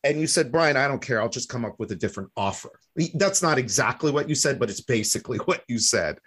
[0.04, 1.20] And you said, Brian, I don't care.
[1.20, 2.78] I'll just come up with a different offer.
[3.14, 6.18] That's not exactly what you said, but it's basically what you said.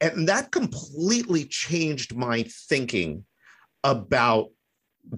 [0.00, 3.26] And that completely changed my thinking
[3.82, 4.50] about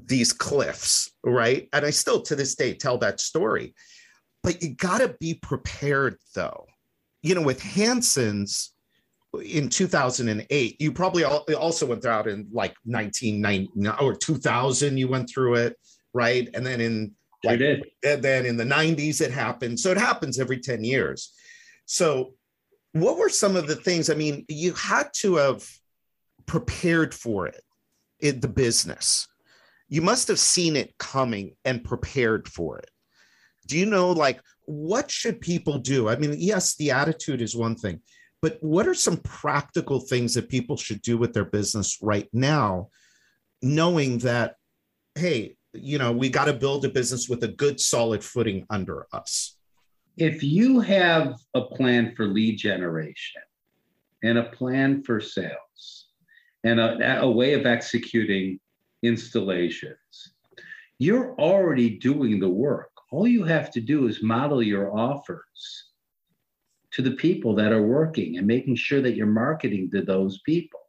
[0.06, 1.68] these cliffs, right?
[1.72, 3.74] And I still to this day tell that story.
[4.42, 6.66] But you got to be prepared though.
[7.22, 8.72] You know, with Hanson's
[9.44, 15.56] in 2008, you probably also went out in like 1990 or 2000, you went through
[15.56, 15.76] it,
[16.14, 16.48] right?
[16.54, 17.12] And then in
[17.44, 17.86] like, did.
[18.04, 19.80] And then in the 90s, it happened.
[19.80, 21.32] So it happens every 10 years.
[21.86, 22.34] So,
[22.92, 24.10] what were some of the things?
[24.10, 25.66] I mean, you had to have
[26.46, 27.62] prepared for it
[28.18, 29.28] in the business.
[29.90, 32.88] You must have seen it coming and prepared for it.
[33.66, 36.08] Do you know, like, what should people do?
[36.08, 38.00] I mean, yes, the attitude is one thing,
[38.40, 42.88] but what are some practical things that people should do with their business right now,
[43.62, 44.54] knowing that,
[45.16, 49.06] hey, you know, we got to build a business with a good solid footing under
[49.12, 49.56] us.
[50.16, 53.42] If you have a plan for lead generation
[54.22, 56.06] and a plan for sales
[56.62, 58.60] and a, a way of executing
[59.02, 60.32] installations,
[60.98, 62.90] you're already doing the work.
[63.10, 65.84] All you have to do is model your offers
[66.92, 70.80] to the people that are working and making sure that you're marketing to those people.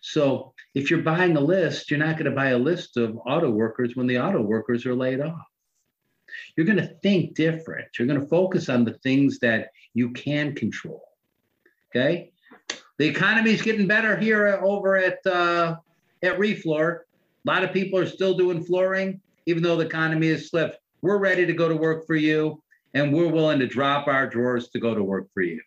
[0.00, 3.50] So if you're buying a list, you're not going to buy a list of auto
[3.50, 5.46] workers when the auto workers are laid off.
[6.56, 7.88] You're going to think different.
[7.98, 11.02] You're going to focus on the things that you can control.
[11.90, 12.32] Okay.
[12.98, 15.76] The economy is getting better here over at uh,
[16.22, 17.00] at Refloor.
[17.46, 20.78] A lot of people are still doing flooring, even though the economy has slipped.
[21.02, 22.62] We're ready to go to work for you,
[22.94, 25.60] and we're willing to drop our drawers to go to work for you.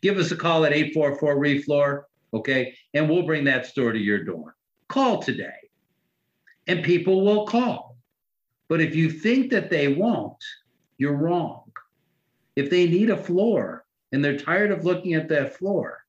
[0.00, 2.76] Give us a call at 844 Refloor okay?
[2.94, 4.54] And we'll bring that store to your door.
[4.88, 5.70] Call today,
[6.66, 7.96] and people will call.
[8.68, 10.42] But if you think that they won't,
[10.98, 11.70] you're wrong.
[12.56, 16.04] If they need a floor and they're tired of looking at that floor,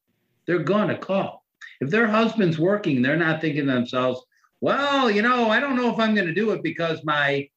[0.45, 1.45] they're going to call.
[1.80, 4.22] If their husband's working, they're not thinking to themselves,
[4.62, 7.48] well, you know, I don't know if I'm going to do it because my,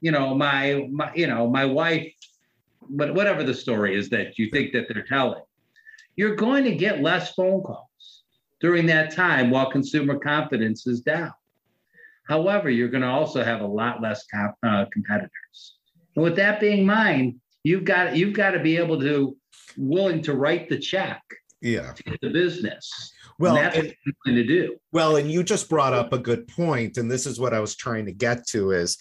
[0.00, 2.12] you know, my, my, you know, my wife,
[2.88, 5.42] but whatever the story is that you think that they're telling,
[6.16, 8.22] you're going to get less phone calls
[8.60, 11.32] during that time while consumer confidence is down.
[12.28, 15.76] However, you're going to also have a lot less comp, uh, competitors.
[16.14, 19.36] And with that being in mind, you've got you've got to be able to
[19.76, 21.22] willing to write the check.
[21.60, 21.92] Yeah.
[21.92, 23.12] To get the business.
[23.38, 24.76] Well, and that's and, what you're going to do.
[24.92, 27.76] Well, and you just brought up a good point, and this is what I was
[27.76, 28.98] trying to get to is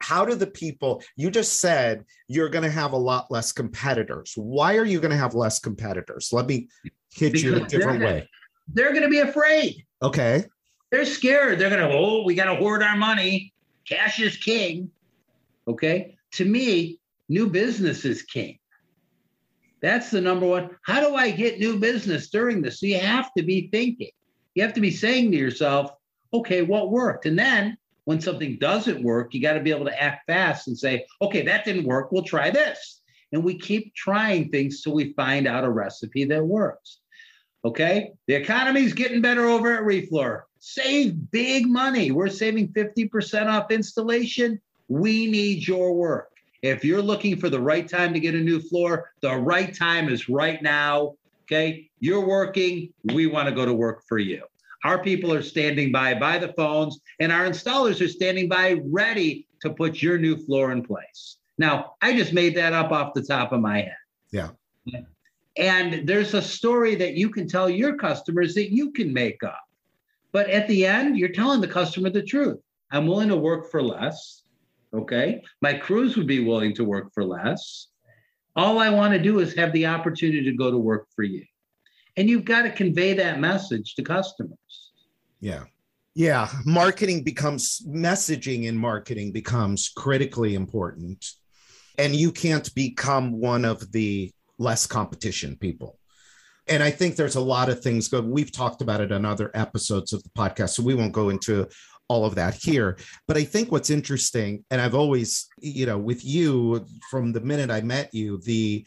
[0.00, 4.32] how do the people you just said you're going to have a lot less competitors
[4.36, 6.68] why are you going to have less competitors let me
[7.12, 8.24] hit because you a different way
[8.72, 9.84] they're going to be afraid.
[10.02, 10.44] Okay.
[10.90, 11.58] They're scared.
[11.58, 13.52] They're going to, oh, we got to hoard our money.
[13.88, 14.90] Cash is king.
[15.66, 16.16] Okay.
[16.32, 16.98] To me,
[17.28, 18.58] new business is king.
[19.80, 20.70] That's the number one.
[20.82, 22.80] How do I get new business during this?
[22.80, 24.10] So you have to be thinking.
[24.54, 25.92] You have to be saying to yourself,
[26.32, 27.26] okay, what worked?
[27.26, 30.76] And then when something doesn't work, you got to be able to act fast and
[30.76, 32.10] say, okay, that didn't work.
[32.10, 33.02] We'll try this.
[33.32, 37.00] And we keep trying things till we find out a recipe that works.
[37.64, 38.12] Okay.
[38.26, 40.42] The economy's getting better over at Refloor.
[40.58, 42.10] Save big money.
[42.10, 44.60] We're saving 50% off installation.
[44.88, 46.30] We need your work.
[46.62, 50.08] If you're looking for the right time to get a new floor, the right time
[50.08, 51.14] is right now.
[51.44, 51.88] Okay.
[52.00, 52.92] You're working.
[53.04, 54.42] We want to go to work for you.
[54.84, 59.46] Our people are standing by by the phones, and our installers are standing by ready
[59.62, 61.38] to put your new floor in place.
[61.58, 63.96] Now, I just made that up off the top of my head.
[64.30, 64.50] Yeah.
[65.56, 69.58] And there's a story that you can tell your customers that you can make up.
[70.30, 72.58] But at the end, you're telling the customer the truth.
[72.92, 74.42] I'm willing to work for less.
[74.94, 75.42] Okay.
[75.60, 77.88] My crews would be willing to work for less.
[78.56, 81.44] All I want to do is have the opportunity to go to work for you.
[82.16, 84.92] And you've got to convey that message to customers.
[85.40, 85.64] Yeah.
[86.14, 86.48] Yeah.
[86.64, 91.24] Marketing becomes messaging in marketing becomes critically important.
[91.96, 95.98] And you can't become one of the less competition people.
[96.66, 98.26] And I think there's a lot of things good.
[98.26, 101.66] We've talked about it on other episodes of the podcast, so we won't go into
[102.08, 102.98] all of that here.
[103.26, 107.70] But I think what's interesting, and I've always, you know, with you from the minute
[107.70, 108.86] I met you, the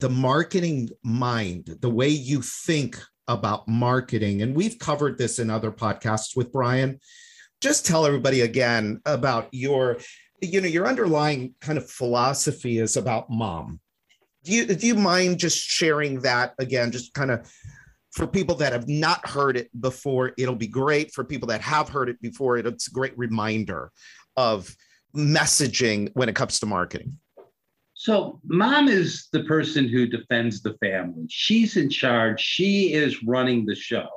[0.00, 2.98] the marketing mind, the way you think
[3.28, 7.00] about marketing, and we've covered this in other podcasts with Brian.
[7.60, 9.98] Just tell everybody again about your,
[10.40, 13.80] you know, your underlying kind of philosophy is about mom
[14.44, 17.50] do you do you mind just sharing that again, just kind of
[18.12, 21.12] for people that have not heard it before, it'll be great.
[21.12, 23.92] For people that have heard it before, it's a great reminder
[24.36, 24.74] of
[25.14, 27.18] messaging when it comes to marketing.
[27.94, 31.26] So, mom is the person who defends the family.
[31.28, 32.40] She's in charge.
[32.40, 34.08] She is running the show.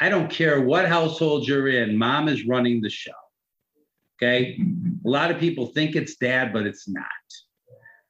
[0.00, 3.12] I don't care what household you're in, mom is running the show.
[4.20, 4.58] Okay.
[5.04, 7.04] A lot of people think it's dad, but it's not.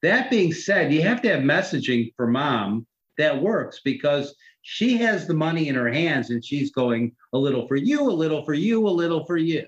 [0.03, 2.87] That being said, you have to have messaging for mom
[3.19, 4.35] that works because
[4.71, 8.13] she has the money in her hands and she's going a little for you, a
[8.13, 9.65] little for you, a little for you.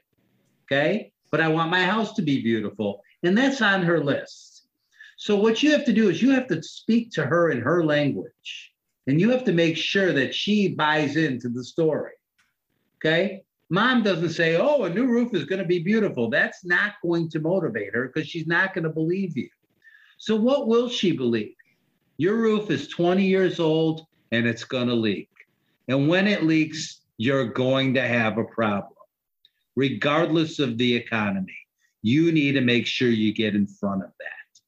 [0.64, 1.11] Okay.
[1.30, 3.03] But I want my house to be beautiful.
[3.22, 4.66] And that's on her list.
[5.16, 7.82] So what you have to do is you have to speak to her in her
[7.82, 8.74] language
[9.07, 12.12] and you have to make sure that she buys into the story.
[12.98, 13.42] Okay.
[13.70, 16.28] Mom doesn't say, oh, a new roof is going to be beautiful.
[16.28, 19.48] That's not going to motivate her because she's not going to believe you.
[20.18, 21.55] So, what will she believe?
[22.18, 25.28] Your roof is 20 years old and it's going to leak.
[25.89, 28.93] And when it leaks, you're going to have a problem.
[29.76, 31.57] Regardless of the economy,
[32.03, 34.61] you need to make sure you get in front of that.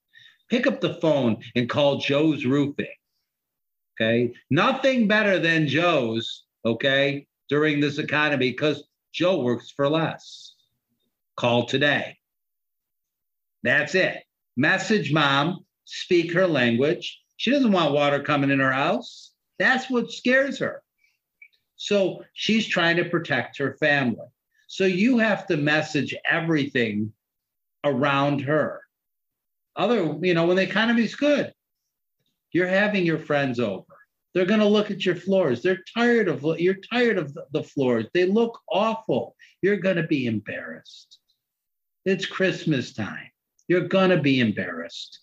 [0.49, 2.87] Pick up the phone and call Joe's Roofing.
[4.01, 4.35] Okay.
[4.51, 10.55] Nothing better than Joe's, okay, during this economy because Joe works for less.
[11.37, 12.17] Call today.
[13.63, 14.25] That's it.
[14.57, 17.21] Message mom, speak her language.
[17.37, 19.32] She doesn't want water coming in her house.
[19.63, 20.83] That's what scares her.
[21.77, 24.27] So she's trying to protect her family.
[24.67, 27.13] So you have to message everything
[27.85, 28.81] around her.
[29.77, 31.55] Other, you know, when the economy's good,
[32.51, 33.85] you're having your friends over.
[34.35, 35.63] They're going to look at your floors.
[35.63, 38.07] They're tired of you're tired of the floors.
[38.13, 39.37] They look awful.
[39.63, 41.19] You're going to be embarrassed.
[42.05, 43.31] It's Christmas time.
[43.69, 45.21] You're going to be embarrassed.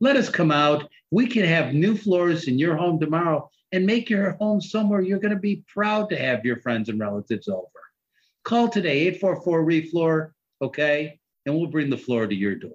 [0.00, 0.90] Let us come out.
[1.12, 5.18] We can have new floors in your home tomorrow and make your home somewhere you're
[5.18, 7.68] going to be proud to have your friends and relatives over.
[8.44, 10.30] Call today, 844 ReFloor,
[10.62, 11.18] okay?
[11.44, 12.72] And we'll bring the floor to your door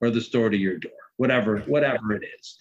[0.00, 2.58] or the store to your door, whatever, whatever it is.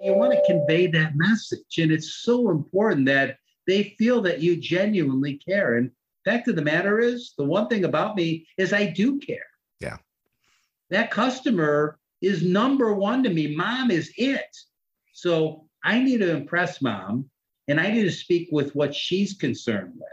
[0.00, 1.78] You want to convey that message.
[1.78, 5.76] And it's so important that they feel that you genuinely care.
[5.76, 5.90] And
[6.24, 9.46] fact of the matter is, the one thing about me is I do care.
[9.80, 9.98] Yeah
[10.90, 13.54] that customer is number one to me.
[13.54, 14.56] Mom is it.
[15.12, 17.30] So I need to impress mom
[17.68, 20.08] and I need to speak with what she's concerned with.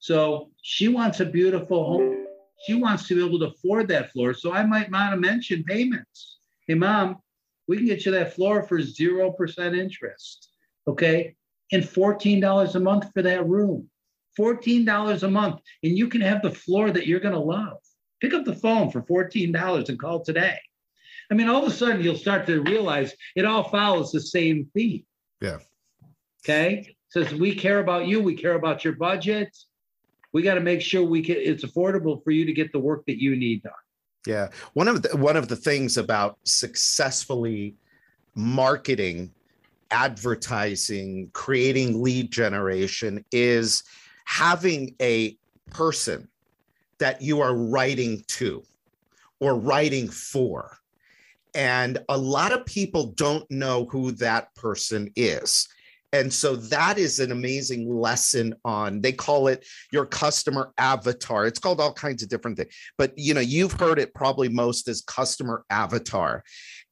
[0.00, 2.26] So she wants a beautiful home.
[2.66, 4.34] She wants to be able to afford that floor.
[4.34, 6.38] So I might want to mention payments.
[6.66, 7.18] Hey, mom,
[7.68, 10.48] we can get you that floor for 0% interest.
[10.88, 11.36] Okay.
[11.70, 13.88] And $14 a month for that room.
[14.38, 15.60] $14 a month.
[15.82, 17.78] And you can have the floor that you're going to love.
[18.20, 20.58] Pick up the phone for $14 and call today.
[21.32, 24.68] I mean, all of a sudden you'll start to realize it all follows the same
[24.74, 25.02] theme.
[25.40, 25.60] Yeah.
[26.44, 26.94] Okay.
[27.08, 29.48] Says we care about you, we care about your budget.
[30.34, 33.06] We got to make sure we can it's affordable for you to get the work
[33.06, 33.72] that you need done.
[34.26, 34.48] Yeah.
[34.74, 37.76] One of the one of the things about successfully
[38.34, 39.32] marketing,
[39.90, 43.84] advertising, creating lead generation is
[44.26, 45.38] having a
[45.70, 46.28] person
[46.98, 48.62] that you are writing to
[49.40, 50.78] or writing for.
[51.54, 55.68] And a lot of people don't know who that person is.
[56.14, 61.46] And so that is an amazing lesson on they call it your customer avatar.
[61.46, 62.74] It's called all kinds of different things.
[62.98, 66.44] But you know, you've heard it probably most as customer avatar.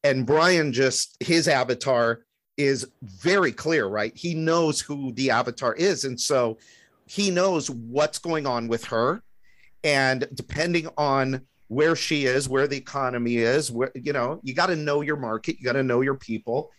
[0.03, 2.21] And Brian just his avatar
[2.57, 4.11] is very clear, right?
[4.15, 6.57] He knows who the avatar is and so
[7.05, 9.21] he knows what's going on with her
[9.83, 11.41] and depending on
[11.71, 15.15] where she is, where the economy is, where you know, you got to know your
[15.15, 16.69] market, you got to know your people.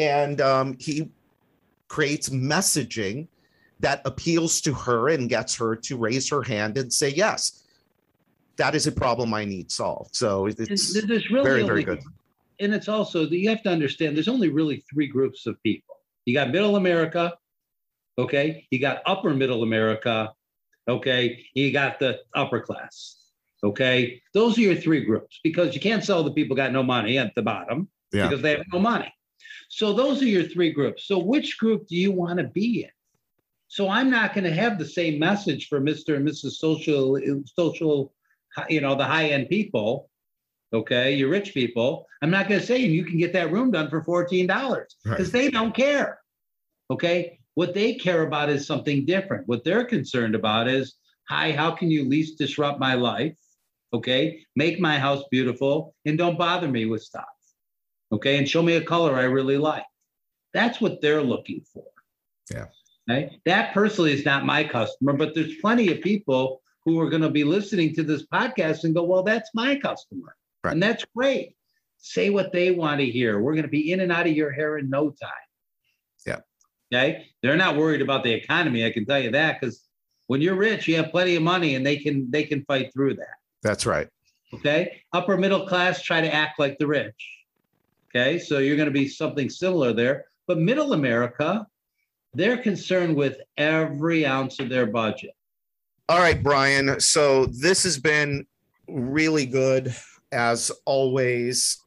[0.00, 1.08] and um, he
[1.86, 3.28] creates messaging
[3.78, 7.62] that appeals to her and gets her to raise her hand and say yes
[8.56, 10.14] that is a problem i need solved.
[10.16, 10.94] So it's
[11.30, 12.02] really very very good.
[12.58, 15.94] and it's also that you have to understand there's only really three groups of people.
[16.24, 17.34] You got middle america
[18.18, 18.66] okay?
[18.70, 20.32] You got upper middle america
[20.88, 21.46] okay?
[21.54, 23.21] You got the upper class
[23.62, 24.20] okay?
[24.34, 27.34] Those are your three groups because you can't sell the people got no money at
[27.34, 28.28] the bottom Yeah.
[28.28, 29.12] because they have no money.
[29.68, 31.06] So those are your three groups.
[31.06, 32.90] So which group do you want to be in?
[33.68, 38.12] So i'm not going to have the same message for mr and mrs social social
[38.68, 40.10] you know the high end people
[40.74, 42.06] okay you rich people.
[42.20, 45.32] I'm not going to say you can get that room done for $14 because Right.
[45.32, 46.20] they don't care
[46.90, 47.38] okay?
[47.54, 49.48] What they care about is something different.
[49.48, 50.96] What they're concerned about is
[51.30, 53.36] hi how can you least disrupt my life
[53.92, 54.44] okay?
[54.56, 57.24] Make my house beautiful and don't bother me with stuff
[58.12, 58.36] okay?
[58.38, 59.84] And show me a color i really like.
[60.52, 61.84] That's what they're looking for.
[62.50, 62.66] Yeah.
[63.10, 67.22] okay that personally is not my customer but there's plenty of people who are going
[67.22, 70.36] to be listening to this podcast and go well that's my customer.
[70.62, 70.72] Right.
[70.72, 71.56] and that's great.
[71.98, 73.40] Say what they want to hear.
[73.40, 75.46] We're going to be in and out of your hair in no time.
[76.26, 76.40] Yeah.
[76.92, 77.26] okay?
[77.42, 79.88] They're not worried about the economy i can tell you that because
[80.26, 83.14] when you're rich you have plenty of money and they can they can fight through
[83.14, 84.08] that that's right.
[84.54, 85.02] Okay?
[85.12, 87.44] Upper middle class try to act like the rich.
[88.10, 88.38] Okay?
[88.38, 90.26] So you're going to be something similar there.
[90.46, 91.66] But middle america
[92.34, 95.32] they're concerned with every ounce of their budget.
[96.08, 96.98] All right, Brian.
[97.00, 98.46] So this has been
[98.88, 99.94] really good
[100.32, 101.78] as always.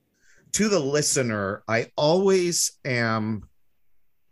[0.54, 3.50] To the listener, I always am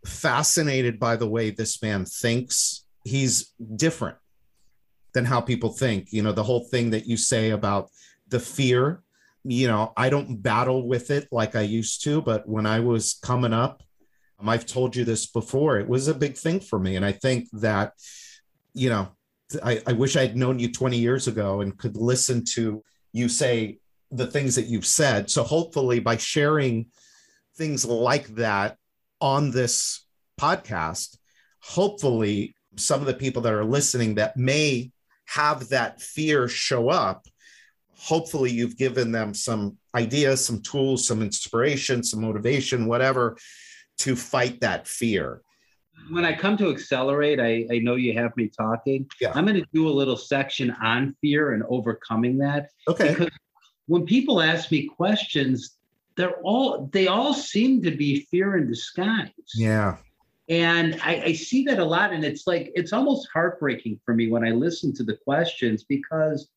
[0.06, 2.86] fascinated by the way this man thinks.
[3.04, 4.16] He's different
[5.14, 6.12] than how people think.
[6.12, 7.90] You know, the whole thing that you say about
[8.28, 9.02] the fear,
[9.44, 13.18] you know, I don't battle with it like I used to, but when I was
[13.22, 13.82] coming up,
[14.38, 16.96] um, I've told you this before, it was a big thing for me.
[16.96, 17.92] And I think that,
[18.74, 19.08] you know,
[19.62, 23.28] I, I wish I had known you 20 years ago and could listen to you
[23.28, 23.78] say
[24.10, 25.30] the things that you've said.
[25.30, 26.86] So hopefully by sharing
[27.56, 28.76] things like that
[29.20, 30.04] on this
[30.40, 31.18] podcast,
[31.60, 34.90] hopefully some of the people that are listening that may
[35.34, 37.26] have that fear show up,
[37.96, 43.36] hopefully you've given them some ideas, some tools, some inspiration, some motivation, whatever
[43.98, 45.40] to fight that fear.
[46.10, 49.06] when I come to accelerate, I, I know you have me talking.
[49.20, 49.32] Yeah.
[49.34, 52.70] I'm going to do a little section on fear and overcoming that.
[52.88, 53.10] Okay.
[53.10, 53.30] Because
[53.86, 55.76] when people ask me questions,
[56.16, 59.30] they're all they all seem to be fear in disguise.
[59.54, 59.96] Yeah.
[60.48, 62.12] And I, I see that a lot.
[62.12, 66.48] And it's like it's almost heartbreaking for me when I listen to the questions because,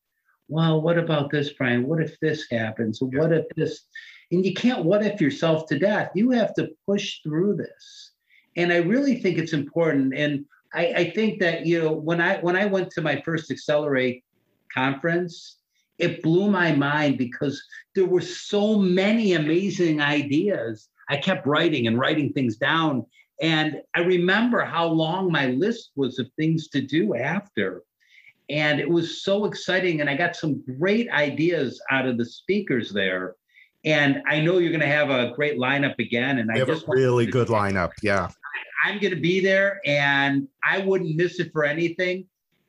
[0.48, 1.86] well, what about this, Brian?
[1.86, 2.98] What if this happens?
[3.00, 3.86] What if this?
[4.30, 6.10] And you can't what if yourself to death.
[6.14, 8.12] You have to push through this.
[8.56, 10.14] And I really think it's important.
[10.14, 13.50] And I, I think that, you know, when I when I went to my first
[13.50, 14.24] Accelerate
[14.74, 15.56] conference,
[15.98, 17.62] it blew my mind because
[17.94, 20.88] there were so many amazing ideas.
[21.08, 23.06] I kept writing and writing things down.
[23.40, 27.82] And I remember how long my list was of things to do after.
[28.50, 30.00] And it was so exciting.
[30.00, 33.36] And I got some great ideas out of the speakers there.
[33.84, 36.38] And I know you're going to have a great lineup again.
[36.38, 37.92] And I have a really good lineup.
[38.02, 38.28] Yeah.
[38.84, 42.26] I'm going to be there and I wouldn't miss it for anything.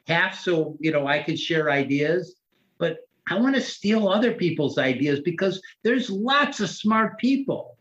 [0.07, 2.35] Half so, you know, I could share ideas,
[2.79, 2.97] but
[3.29, 7.77] I want to steal other people's ideas because there's lots of smart people.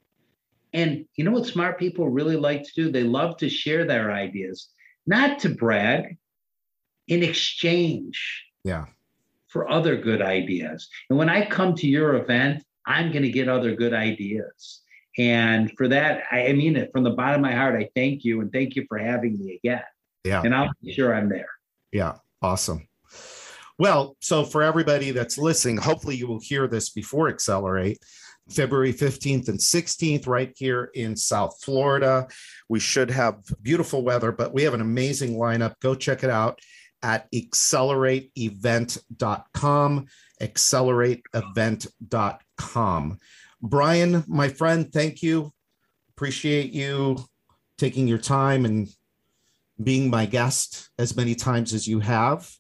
[0.73, 2.91] And you know what smart people really like to do?
[2.91, 4.69] They love to share their ideas,
[5.07, 6.17] not to brag,
[7.07, 8.87] in exchange Yeah.
[9.47, 10.89] for other good ideas.
[11.09, 14.83] And when I come to your event, I'm going to get other good ideas.
[15.17, 17.75] And for that, I I mean it from the bottom of my heart.
[17.81, 19.83] I thank you and thank you for having me again.
[20.25, 20.43] Yeah.
[20.43, 21.49] And I'll be sure I'm there.
[21.93, 22.17] Yeah.
[22.43, 22.87] Awesome.
[23.79, 27.99] Well, so for everybody that's listening, hopefully you will hear this before Accelerate.
[28.51, 32.27] February 15th and 16th, right here in South Florida.
[32.69, 35.75] We should have beautiful weather, but we have an amazing lineup.
[35.81, 36.59] Go check it out
[37.03, 40.07] at accelerateevent.com.
[40.41, 43.19] Accelerateevent.com.
[43.61, 45.53] Brian, my friend, thank you.
[46.11, 47.19] Appreciate you
[47.77, 48.89] taking your time and
[49.83, 52.53] being my guest as many times as you have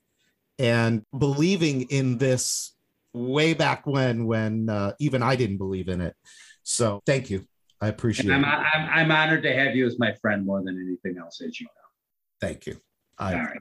[0.58, 2.74] and believing in this
[3.18, 6.14] way back when when uh, even I didn't believe in it.
[6.62, 7.46] So thank you.
[7.80, 8.46] I appreciate I'm, it.
[8.46, 11.66] I'm, I'm honored to have you as my friend more than anything else, as you
[11.66, 12.46] know.
[12.46, 12.76] Thank you.
[13.18, 13.60] I All right.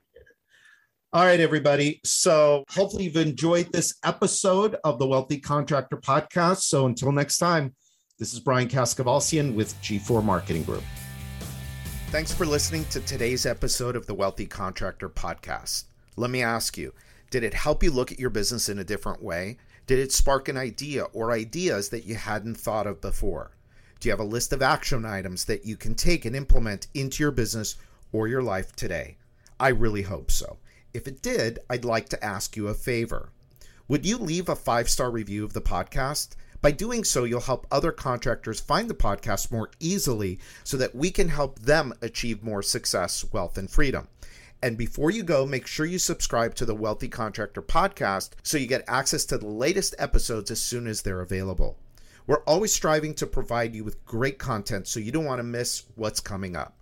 [1.14, 2.02] All right, everybody.
[2.04, 6.62] So hopefully you've enjoyed this episode of the Wealthy Contractor Podcast.
[6.64, 7.74] So until next time,
[8.20, 10.82] This is Brian Kaskavalciyan with G4 Marketing Group.
[12.08, 15.84] Thanks for listening to today's episode of the Wealthy Contractor Podcast.
[16.16, 16.94] Let me ask you
[17.30, 19.58] did it help you look at your business in a different way?
[19.86, 23.52] Did it spark an idea or ideas that you hadn't thought of before?
[24.00, 27.24] Do you have a list of action items that you can take and implement into
[27.24, 27.76] your business
[28.12, 29.18] or your life today?
[29.60, 30.58] I really hope so.
[30.94, 33.32] If it did, I'd like to ask you a favor.
[33.88, 36.36] Would you leave a five star review of the podcast?
[36.62, 41.12] By doing so, you'll help other contractors find the podcast more easily so that we
[41.12, 44.08] can help them achieve more success, wealth, and freedom.
[44.62, 48.66] And before you go, make sure you subscribe to the Wealthy Contractor podcast so you
[48.66, 51.78] get access to the latest episodes as soon as they're available.
[52.26, 55.84] We're always striving to provide you with great content so you don't want to miss
[55.96, 56.76] what's coming up.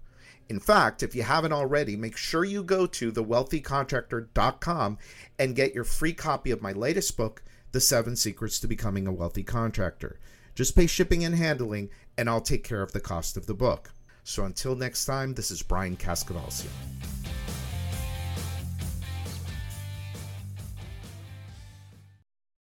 [0.48, 4.98] In fact, if you haven't already, make sure you go to thewealthycontractor.com
[5.38, 9.12] and get your free copy of my latest book, The Seven Secrets to Becoming a
[9.12, 10.20] Wealthy Contractor.
[10.54, 13.92] Just pay shipping and handling, and I'll take care of the cost of the book.
[14.24, 17.25] So until next time, this is Brian Kaskavalciyan.